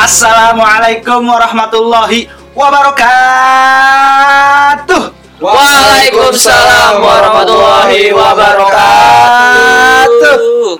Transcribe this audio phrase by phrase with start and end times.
[0.00, 2.24] Assalamualaikum warahmatullahi
[2.56, 3.02] wabarakatuh.
[5.44, 8.80] Waalaikumsalam warahmatullahi wabarakatuh.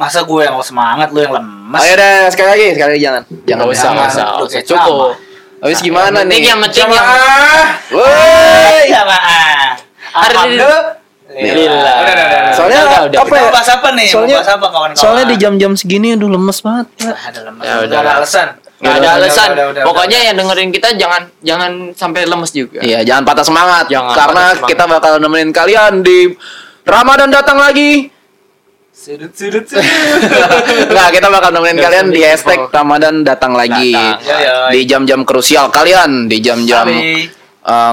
[0.01, 1.81] Masa gue yang semangat, lu yang lemes?
[1.85, 3.23] Ayo deh, sekali lagi, sekali lagi jangan.
[3.45, 3.69] Jangan.
[3.69, 4.09] Usah, jangan.
[4.09, 4.65] usah, usah.
[4.65, 5.21] Cukup.
[5.61, 6.49] Habis gimana Yang penting nih?
[6.49, 7.05] yang penting yang.
[7.93, 8.89] Woi.
[8.89, 9.77] Jamaah.
[10.17, 10.97] Alhamdulillah.
[11.29, 11.95] Alhamdulillah.
[12.01, 12.51] Udah, udah, udah.
[12.57, 13.43] Soalnya Udah, udah, apa ya?
[13.45, 14.09] mau bahas apa nih?
[14.09, 14.97] Mau Soalnya- bahas apa kawan-kawan?
[14.99, 16.87] Soalnya di jam-jam segini udah lemes banget.
[17.05, 17.63] Ada lemes.
[17.63, 18.01] Ya udah.
[18.19, 18.57] alasan.
[18.81, 19.49] Nggak ada alasan.
[19.51, 20.27] udah, udah, Pokoknya udah.
[20.27, 22.81] yang dengerin kita jangan jangan sampai lemes juga.
[22.81, 23.85] Iya, jangan patah semangat.
[23.87, 24.71] Jangan karena patah semangat.
[24.71, 26.19] kita bakal nemenin kalian di
[26.83, 28.09] Ramadan datang lagi.
[28.91, 29.81] sudut sudut sudut.
[30.93, 33.93] Nah, kita bakal nemenin Nggak kalian di hashtag Ramadan datang lagi.
[33.93, 34.21] Datang.
[34.23, 34.57] Ya, ya.
[34.71, 37.29] Di jam-jam krusial kalian, di jam-jam eh,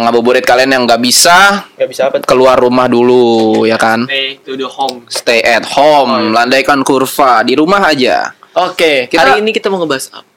[0.02, 2.24] ngabuburit kalian yang nggak bisa Gak bisa apa?
[2.24, 4.04] keluar rumah dulu, ya kan?
[4.04, 5.04] Stay to the home.
[5.08, 8.32] Stay at home, landaikan kurva di rumah aja.
[8.58, 10.28] Oke, Kita- hari ini kita mau ngebahas apa?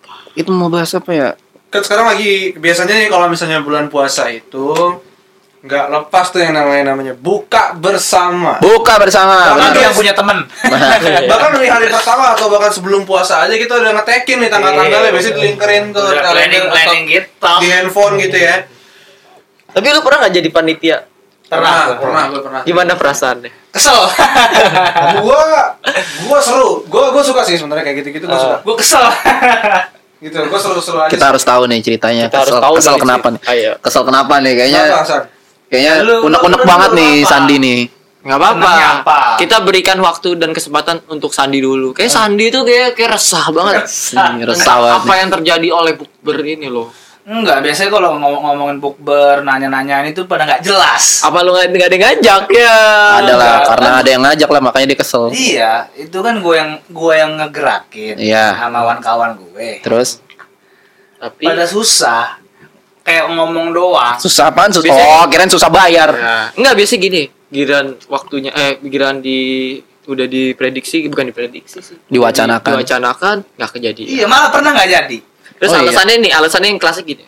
[0.40, 1.30] Itu mau bahas apa ya?
[1.66, 4.74] kan sekarang lagi biasanya nih kalau misalnya bulan puasa itu
[5.60, 9.54] nggak lepas tuh yang namanya namanya buka bersama Buka bersama.
[9.54, 9.78] Bener.
[9.78, 10.48] yang punya temen.
[11.28, 15.34] bahkan dari hari pertama atau bahkan sebelum puasa aja kita udah ngetekin nih tanggal-tanggalnya biasanya
[15.36, 17.46] dilinkerin ke planning planning gitu.
[17.60, 18.66] di handphone gitu ya
[19.70, 20.98] Tapi lu pernah nggak jadi panitia?
[21.46, 23.50] pernah pernah gue pernah Gimana perasaannya?
[23.70, 23.94] Kesel.
[25.22, 25.38] gua
[26.24, 29.06] gua seru gua gua suka sih sebenarnya kayak gitu-gitu gua suka Gue kesel.
[30.20, 32.24] gitu gua seru-seru aja Kita harus tahu nih ceritanya.
[32.28, 33.40] Kita harus kesel, tahu kesel kenapa nih?
[33.48, 33.72] Ayo.
[33.80, 34.52] Kesel kenapa nih?
[34.52, 35.16] Kayaknya Kenapa,
[35.72, 37.30] kayaknya unek-unek pernah banget nih apa?
[37.32, 37.80] Sandi nih.
[38.20, 38.70] Nggak apa-apa.
[39.00, 39.16] Apa?
[39.40, 41.96] Kita berikan waktu dan kesempatan untuk Sandi dulu.
[41.96, 43.88] Kayak Sandi itu kayak kayak resah banget.
[44.44, 45.16] Resah banget apa nih.
[45.24, 46.92] yang terjadi oleh bukber ini loh?
[47.30, 51.22] Enggak, biasanya kalau ngomong ngomongin bukber, nanya-nanyaan itu pada nggak jelas.
[51.22, 52.76] Apa lu nggak ada yang ngajak ya?
[53.22, 55.30] Ada lah, karena ada yang ngajak lah makanya dia kesel.
[55.30, 58.58] Iya, itu kan gue yang gue yang ngegerakin Iya.
[58.58, 59.78] sama kawan-kawan gue.
[59.78, 60.18] Terus
[61.20, 62.40] Tapi Pada susah,
[63.04, 64.16] kayak ngomong doang.
[64.16, 64.72] susah apaan?
[64.72, 64.88] Susah.
[64.88, 66.10] Biasanya- Oh, kirain susah bayar.
[66.10, 67.28] Nah, enggak biasa gini.
[67.46, 69.76] Giran waktunya eh giran di
[70.08, 71.94] udah diprediksi bukan diprediksi sih.
[72.08, 72.72] Diwacanakan.
[72.72, 74.08] Diwacanakan nggak kejadian.
[74.08, 75.18] Iya, malah pernah nggak jadi.
[75.60, 75.82] Terus Oh, iya.
[75.84, 77.24] alasannya nih, alasannya yang klasik gini.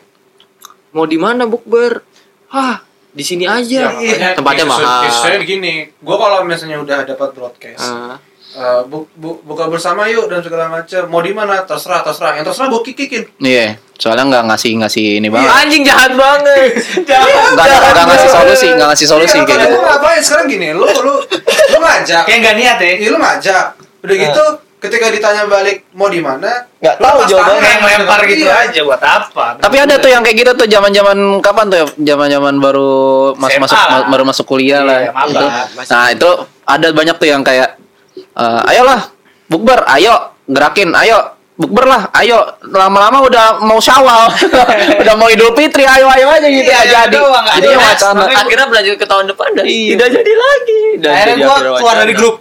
[0.91, 2.01] Mau di mana bukber?
[2.49, 3.93] Hah, di sini aja.
[3.93, 5.05] Ya, makanya Tempatnya mahal.
[5.37, 8.17] begini gua kalau misalnya udah dapat broadcast Ah,
[8.53, 12.45] Eh, bu, bu- buka bersama yuk dan segala macam mau di mana terserah terserah yang
[12.45, 15.49] terserah gue kikikin Iya, soalnya nggak ngasih ngasih ini banget.
[15.49, 16.77] anjing jahat banget.
[17.09, 17.57] Jangan.
[17.57, 19.73] Nggak ada nggak ngasih solusi, nggak ngasih solusi Iya, kayak gitu.
[19.73, 22.93] lu ngapain sekarang gini lu lu lu ngajak Kayak nggak niat ya.
[22.95, 23.65] iya lu ngajak
[24.03, 24.45] udah gitu
[24.83, 27.63] ketika ditanya balik mau di mana Nggak tahu jawabannya.
[27.63, 28.67] Kayak melempar gitu Iya.
[28.67, 29.45] aja buat apa?
[29.63, 31.87] Tapi ada tuh yang kayak gitu tuh zaman-zaman kapan tuh ya?
[32.15, 32.93] Zaman-zaman baru
[33.39, 33.79] masuk masuk
[34.11, 34.99] baru masuk kuliah lah.
[34.99, 35.31] Iya, maba.
[35.31, 35.47] itu.
[35.87, 36.31] Nah, itu
[36.67, 37.79] ada banyak tuh yang kayak
[38.19, 39.01] eh, ayolah
[39.47, 44.27] bukber, ayo gerakin, ayo bukber lah, ayo lama-lama udah mau syawal,
[45.01, 47.17] udah mau idul fitri, ayo ayo aja gitu Iya, nggak iya, jadi.
[47.17, 47.79] doang, Jadi ada.
[47.81, 48.23] wacana.
[48.35, 49.89] Akhirnya belajar ke tahun depan dan Iya.
[49.93, 50.83] tidak jadi lagi.
[50.99, 52.01] Dan Akhirnya akhir keluar wacana.
[52.01, 52.37] dari grup.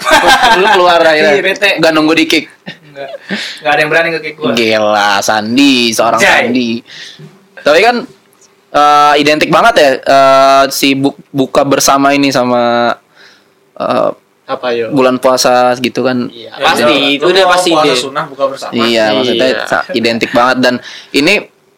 [0.58, 1.34] Lu keluar akhirnya.
[1.38, 1.78] Iya.
[1.78, 2.46] Gak nunggu di kick.
[2.92, 3.10] Nggak
[3.62, 4.52] nggak ada yang berani nge-kick gue.
[4.52, 6.32] Gila, Sandi, seorang Jai.
[6.44, 6.72] Sandi.
[7.56, 7.96] Tapi kan
[8.72, 12.92] eh, identik banget ya eh, si bu- buka bersama ini sama
[13.74, 14.10] eh,
[14.52, 14.92] Apa yo?
[14.92, 16.28] bulan puasa gitu kan.
[16.28, 17.96] Iya, Ya, pasti udah, itu udah pasti puasa dia.
[17.96, 19.64] sunnah buka bersama Iya, maksudnya Iya.
[19.66, 20.74] sa- identik banget dan
[21.12, 21.34] ini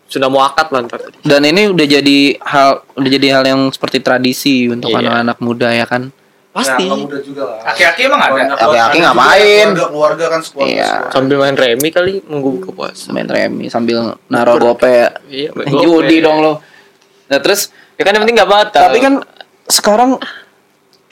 [0.06, 1.00] Sudah mau akad lantar.
[1.20, 5.02] dan ini udah jadi hal udah jadi hal yang seperti tradisi untuk Iya.
[5.02, 6.10] anak-anak muda ya kan.
[6.52, 6.86] Pasti.
[6.86, 8.54] ya, muda juga lah Aki-aki emang ada?
[8.56, 9.68] Aki-aki ngapain?
[9.68, 10.92] keluarga keluarga kan sekolah Iya.
[11.10, 13.10] Sambil main remi kali nunggu buka puasa.
[13.10, 15.10] Main remi sambil naro gope.
[15.26, 15.50] Iya,
[15.82, 16.62] Judi dong lo.
[17.26, 18.84] Nah, terus Ya kan yang penting nggak batal.
[18.84, 19.14] Tapi kan
[19.66, 20.18] sekarang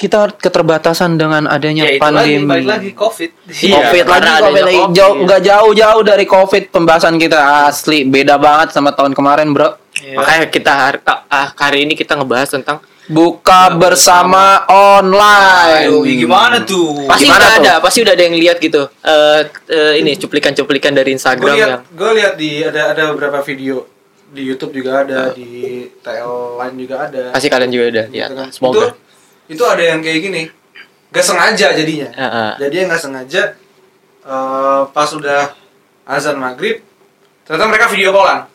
[0.01, 2.49] kita keterbatasan dengan adanya Ya lagi, pandemi.
[2.49, 3.29] balik lagi COVID.
[3.53, 4.77] Iya, Covid lagi, Covid lagi.
[4.81, 4.95] Covid.
[4.97, 9.77] Jauh, nggak jauh-jauh dari Covid pembahasan kita asli beda banget sama tahun kemarin, bro.
[9.91, 10.15] Iya.
[10.17, 12.79] makanya kita hari, ah, hari ini kita ngebahas tentang
[13.11, 15.91] Buka bersama online.
[15.91, 17.03] Aduh, gimana tuh?
[17.11, 17.59] pasti Gimana udah tuh?
[17.59, 18.87] ada, pasti udah ada yang lihat gitu.
[19.03, 23.83] Eh eh, ini cuplikan-cuplikan dari Instagram lihat yang gue lihat di ada ada beberapa video
[24.31, 28.07] di YouTube juga ada di TL lain juga ada pasti kalian juga.
[28.07, 28.47] Gitu kan.
[28.47, 28.79] Semoga.
[28.79, 28.85] itu
[29.51, 30.41] itu ada yang kayak gini
[31.09, 32.51] gak sengaja jadinya Heeh.
[32.57, 33.43] jadi yang nggak sengaja
[34.21, 35.51] eh, pas udah
[36.05, 36.79] azan maghrib
[37.43, 38.47] ternyata mereka video callan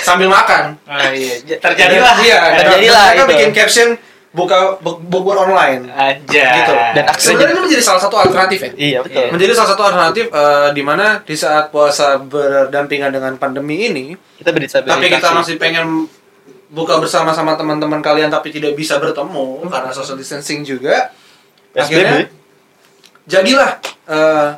[0.00, 1.42] sambil makan Ah, iya.
[1.52, 2.14] Terjadilah.
[2.18, 3.30] iya Terjadilah mereka itu.
[3.30, 3.88] bikin caption
[4.32, 6.44] buka bu- bukber online Aja.
[6.56, 9.28] gitu Dan aksi sebenarnya ini menjadi salah satu alternatif ya Iya betul.
[9.28, 14.04] menjadi salah satu alternatif eh, di mana di saat puasa berdampingan dengan pandemi ini
[14.38, 14.54] Kita
[14.86, 16.08] tapi kita masih pengen
[16.72, 21.12] buka bersama sama teman-teman kalian tapi tidak bisa bertemu karena social distancing juga
[21.70, 22.32] akhirnya
[23.24, 23.76] jadilah
[24.06, 24.48] eh,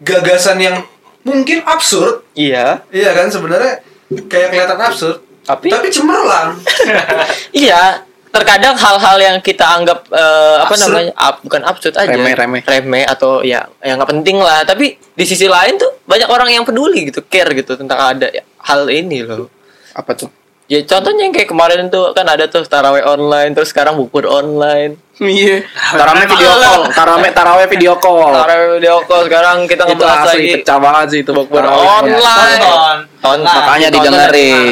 [0.00, 0.76] gagasan yang
[1.20, 2.80] mungkin absurd Iya.
[2.88, 3.84] iya kan sebenarnya
[4.26, 6.58] kayak kelihatan absurd, Tapi tapi cemerlang.
[7.54, 10.90] iya, terkadang hal-hal yang kita anggap eh, apa Absurd.
[10.90, 11.12] namanya?
[11.14, 12.10] ab- bukan absurd aja.
[12.10, 12.62] Remeh, remeh.
[12.62, 16.64] Remeh atau ya yang nggak penting lah, tapi di sisi lain tuh banyak orang yang
[16.64, 18.26] peduli gitu, care gitu tentang ada
[18.64, 19.46] hal ini loh.
[19.92, 20.30] Apa tuh?
[20.70, 24.94] Ya contohnya yang kayak kemarin tuh kan ada tuh taraweh online, terus sekarang bukber online.
[25.18, 25.66] Iya.
[25.98, 28.30] Taraweh video call, taraweh taraweh video call.
[28.38, 32.60] Taraweh video call sekarang kita Itu ngebahas asli lagi pecah banget sih itu bukber online.
[32.62, 32.98] Tonton.
[33.18, 33.50] Tonton.
[33.50, 34.62] Makanya Tonton didengerin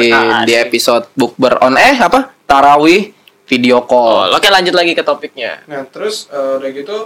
[0.47, 2.31] di episode bukber on eh apa?
[2.47, 3.11] Tarawih
[3.51, 4.31] video Oh, call.
[4.39, 5.67] oke lanjut lagi ke topiknya.
[5.67, 6.97] Nah, terus eh, udah gitu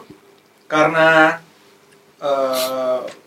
[0.69, 1.41] karena
[2.21, 3.22] eh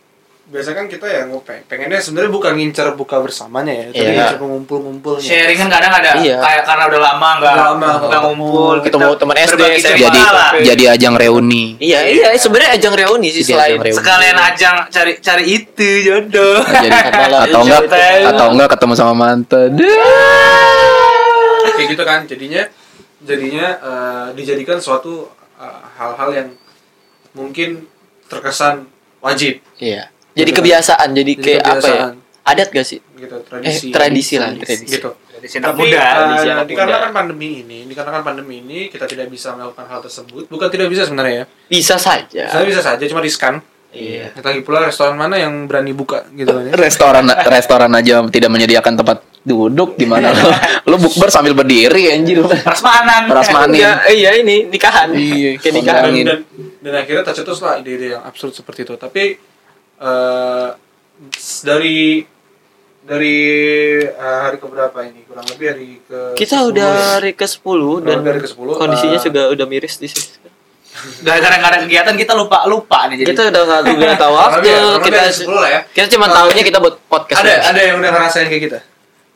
[0.47, 1.27] biasa kan kita ya
[1.67, 4.11] pengennya sebenarnya bukan ngincer buka bersamanya ya, tapi Iya.
[4.15, 5.19] ngincer pengumpul-ngumpulnya.
[5.21, 6.39] Sharing kan kadang ada Iya.
[6.39, 7.53] kayak karena udah lama nggak
[7.99, 9.09] nggak ngumpul ketemu.
[9.17, 10.49] Teman SD, Jadi lah.
[10.55, 11.75] jadi ajang reuni.
[11.77, 13.97] Iya, iya, sebenarnya ajang reuni sih Jadi selain ajang reuni.
[13.99, 17.81] sekalian ajang cari cari itu jodoh Jadi Malah atau enggak
[18.25, 19.69] atau enggak ketemu sama mantan.
[21.69, 22.63] kayak gitu kan jadinya
[23.19, 25.27] jadinya eh, dijadikan suatu
[25.57, 26.47] eh, hal-hal yang
[27.33, 27.83] mungkin
[28.25, 28.87] terkesan
[29.19, 30.07] wajib Iya.
[30.37, 31.81] Jadi kebiasaan, jadi Jadi kayak apa ya?
[31.81, 32.13] kebiasaan.
[32.45, 32.99] Adat gak sih?
[33.13, 34.85] gitu Eh, tradisi tradisi lah, tradisi.
[34.87, 37.17] gitu anak tapi muda eh, tradisi anak dikarenakan muda.
[37.17, 41.35] pandemi ini dikarenakan pandemi ini kita tidak bisa melakukan hal tersebut bukan tidak bisa sebenarnya
[41.35, 42.43] ya Bisa saja.
[42.47, 44.29] saya bisa saja cuma riskan Iya.
[44.35, 48.93] lagi pula restoran mana yang berani buka gitu kan ya Restoran restoran aja tidak menyediakan
[48.95, 50.51] tempat duduk gimana lo?
[50.85, 52.43] Lo bukber sambil berdiri anjir.
[52.43, 53.71] prasmanan Prasmanan.
[53.71, 55.09] Iya, iya ini nikahan.
[55.09, 56.03] Iya, Kayak nikahan.
[56.03, 56.39] dan, dan,
[56.81, 59.39] dan akhirnya tercetus lah ide-ide yang absurd seperti itu tapi
[59.97, 60.69] eh,
[61.33, 62.21] s- dari
[63.01, 63.37] dari
[64.03, 64.11] eh,
[64.41, 67.07] hari keberapa ini kurang lebih hari ke Kita 10 udah ya.
[67.15, 70.27] hari ke-10 Kurang dan lebih hari ke 10 kondisinya eh, juga udah miris di sini.
[71.21, 74.65] gara-gara nggak ada kegiatan kita lupa lupa nih jadi Kita udah nggak udah tahu waktu.
[74.65, 77.37] ya, Kita 10 ya kita cuma tahunya kita buat podcast.
[77.39, 78.79] ada ada yang udah ngerasain kayak kita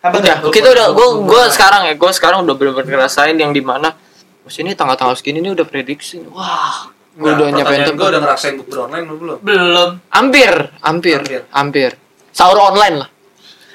[0.01, 3.61] apa udah kita udah gue gue sekarang ya gue sekarang udah bener-bener ngerasain yang di
[3.61, 3.93] mana
[4.41, 8.53] Mas ini tanggal-tanggal segini ini udah prediksi wah gue udah nyampein gue tempat udah ngerasain
[8.55, 9.37] bukber online lu belum?
[9.43, 9.89] Belum.
[10.07, 11.41] Hampir hampir Hampir.
[11.51, 11.89] hampir.
[12.31, 13.09] Sahur online lah.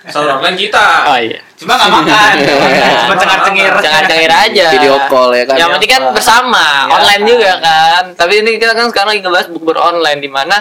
[0.08, 0.84] Sahur online kita.
[1.12, 1.40] Oh iya.
[1.60, 2.34] Cuma nggak makan.
[3.04, 4.66] Cuma cengar cengir jangan cengir aja.
[4.72, 5.56] Video call ya kan.
[5.60, 6.64] yang penting kan bersama.
[6.88, 6.94] Ya.
[6.96, 8.02] online juga kan.
[8.16, 10.56] Tapi ini kita kan sekarang lagi ngebahas bukber online di mana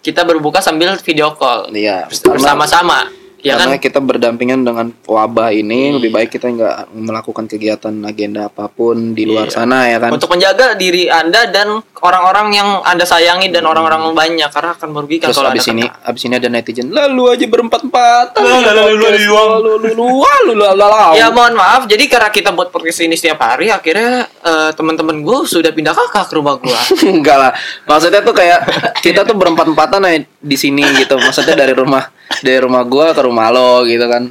[0.00, 1.68] kita berbuka sambil video call.
[1.76, 2.08] Iya.
[2.08, 3.08] bersama-sama
[3.38, 3.84] ya karena kan?
[3.86, 5.94] kita berdampingan dengan wabah ini iya.
[5.94, 9.54] lebih baik kita nggak melakukan kegiatan agenda apa pun di luar iya.
[9.54, 14.14] sana ya kan untuk menjaga diri anda dan orang-orang yang anda sayangi dan orang-orang hmm.
[14.18, 16.08] banyak karena akan merugikan terus kalau abis ini kena.
[16.10, 19.72] abis ini ada netizen lalu aja berempat empat lalu lalu lalu
[20.18, 24.70] lalu lalu ya mohon maaf jadi karena kita buat podcast ini setiap hari akhirnya uh,
[24.74, 27.52] teman-teman gue sudah pindah kakak ke rumah gue enggak lah
[27.86, 28.66] maksudnya tuh kayak
[28.98, 33.48] kita tuh berempat empatan di sini gitu maksudnya dari rumah dari rumah gua ke rumah
[33.48, 34.28] lo gitu kan.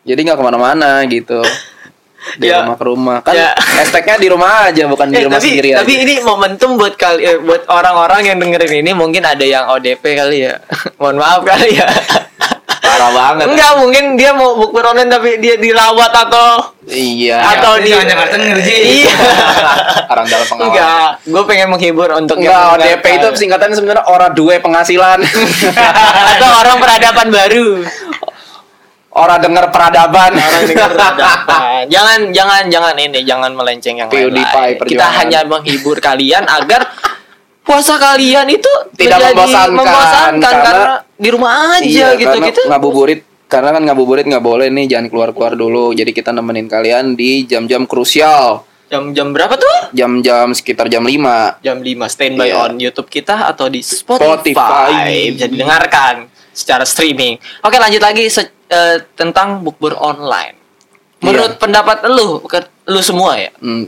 [0.00, 1.40] Jadi nggak ke mana-mana gitu.
[2.36, 2.60] Dari Ya.
[2.60, 3.56] rumah ke rumah kan Ya.
[3.56, 6.02] hashtagnya di rumah aja bukan di Eh, rumah tapi sendiri tapi aja.
[6.04, 10.44] ini momentum buat kali eh, buat orang-orang yang dengerin ini mungkin ada yang ODP kali
[10.44, 10.60] ya.
[11.00, 11.88] mohon maaf kali ya.
[12.80, 13.44] Parah banget.
[13.46, 17.40] Enggak, mungkin dia mau bukber online tapi dia dirawat atau Iya.
[17.40, 18.76] atau ini di denger, Ji.
[19.04, 19.16] Iya.
[20.10, 20.74] Orang dalam pengawasan.
[20.74, 23.14] Enggak, gue pengen menghibur untuk yang Enggak, ODP mendengarkan.
[23.14, 25.18] itu singkatannya sebenarnya ora dua penghasilan.
[26.34, 27.68] atau orang peradaban baru.
[29.10, 30.30] ora denger peradaban.
[30.34, 31.82] Orang dengar peradaban.
[31.94, 34.82] jangan jangan jangan ini, jangan melenceng yang lain-lain.
[34.82, 36.90] Kita hanya menghibur kalian agar
[37.62, 42.62] puasa kalian itu Tidak membosankan, membosankan karena- karena, di rumah aja Iya, gitu karena gitu.
[42.66, 47.14] ngabuburit karena kan ngabuburit nggak boleh nih jangan keluar keluar dulu jadi kita nemenin kalian
[47.14, 49.94] di jam-jam krusial Jam-jam berapa tuh?
[49.94, 52.58] jam-jam sekitar jam 5 Jam 5 standby Iya.
[52.60, 54.50] on YouTube kita atau di Spotify.
[54.50, 55.30] Spotify.
[55.30, 56.14] Bisa didengarkan
[56.50, 57.38] secara streaming.
[57.62, 60.58] Oke, lanjut lagi se- eh, tentang bukber online.
[61.20, 62.42] Menurut pendapat lu,
[62.84, 63.52] lu semua ya.
[63.54, 63.84] hmm,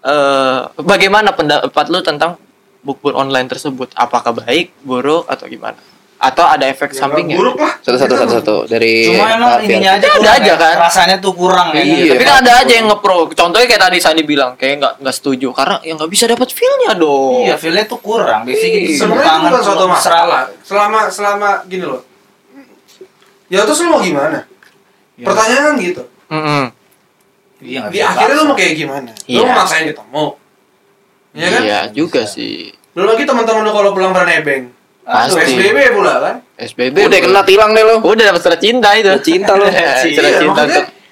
[0.00, 2.36] eh bagaimana pendapat lu tentang
[2.80, 3.88] bukber online tersebut?
[3.94, 5.78] Apakah baik, buruk atau gimana?
[6.18, 7.38] Atau ada efek Ya, sampingnya?
[7.38, 10.54] buruk lah satu satu satu satu dari cuma emang ininya aja Ada aja ya.
[10.56, 10.74] kan?
[10.82, 12.12] rasanya tuh kurang ya Iya.
[12.12, 13.30] Tapi kan ada aja yang ngepro.
[13.30, 16.92] Contohnya kayak tadi Sandi bilang, kayak nggak nggak setuju karena yang nggak bisa dapat feel-nya
[16.92, 17.38] dong.
[17.40, 18.82] iya feelnya tuh kurang biasanya Iya.
[18.84, 22.02] gitu sebenarnya itu bukan suatu masalah selama selama gini loh
[23.46, 24.44] ya terus lu mau gimana
[25.14, 25.24] Iya.
[25.24, 26.64] pertanyaan kan gitu Mm-mm.
[27.60, 29.40] iya nggak di akhirnya lu mau kayak gimana lu Iya.
[29.40, 30.24] mau maksain ketemu
[31.30, 32.74] Iya kan Iya juga sih.
[32.90, 34.74] belum lagi teman-teman lu kalau pulang pada nebeng
[35.08, 35.40] Pasti.
[35.56, 39.08] PSBB pula kan SBB udah kena tilang deh lo Udah dapat surat cinta itu.
[39.24, 39.64] Cinta lu.
[39.72, 40.62] surat Iya, cinta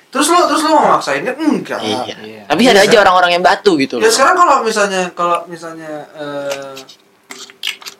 [0.06, 2.14] terus lu terus lu mau maksainnya enggak Iya.
[2.18, 2.42] Iya.
[2.44, 4.12] Tapi ada aja orang-orang yang batu gitu ya loh.
[4.12, 6.72] sekarang kalau misalnya kalau misalnya eh,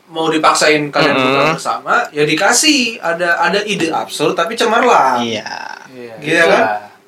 [0.07, 1.27] mau dipaksain kalian Mm-mm.
[1.27, 5.49] buka bersama ya dikasih ada ada ide absurd tapi cemerlang Iya.
[5.91, 6.15] Iya.
[6.21, 6.63] Iya kan?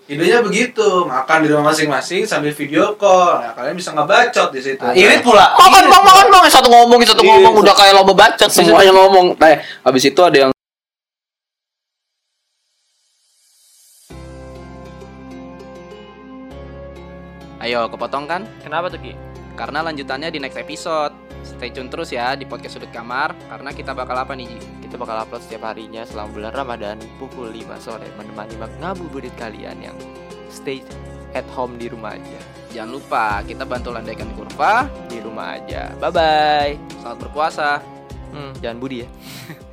[0.09, 3.45] Idenya begitu, makan di rumah masing-masing sambil video call.
[3.45, 4.81] Nah, kalian bisa ngebacot di situ.
[4.81, 5.53] Nah, irit pula.
[5.53, 6.45] Makan bang, makan bang.
[6.49, 7.29] Satu ngomong, satu Iya.
[7.37, 7.53] ngomong.
[7.61, 8.49] Udah kayak lomba bacot.
[8.49, 10.51] semuanya ngomong nah habis itu ada yang
[17.59, 18.43] Ayo, kepotong kan?
[18.63, 19.13] Kenapa tuh Ki?
[19.59, 21.11] Karena lanjutannya di next episode.
[21.59, 24.59] Stay tune terus ya di podcast Sudut Kamar karena kita bakal apa nih, Ji?
[24.87, 29.99] Kita bakal upload setiap harinya selama bulan Ramadan pukul 5 sore menemani ngabuburit kalian yang
[30.47, 30.87] stay
[31.35, 32.39] at home di rumah aja.
[32.71, 34.87] Jangan lupa kita bantu landaikan kurva.
[35.11, 35.91] Di rumah aja.
[35.99, 36.73] Bye bye.
[37.03, 37.83] Selamat berpuasa.
[38.31, 39.09] Hmm, jangan budi ya.